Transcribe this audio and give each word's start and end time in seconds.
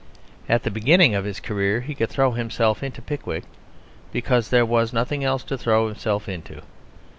At 0.49 0.63
the 0.63 0.71
beginning 0.71 1.13
of 1.13 1.25
his 1.25 1.39
career 1.39 1.81
he 1.81 1.93
could 1.93 2.09
throw 2.09 2.31
himself 2.31 2.81
into 2.81 3.03
Pickwick 3.03 3.43
because 4.11 4.49
there 4.49 4.65
was 4.65 4.91
nothing 4.91 5.23
else 5.23 5.43
to 5.43 5.59
throw 5.59 5.85
himself 5.89 6.27
into. 6.27 6.63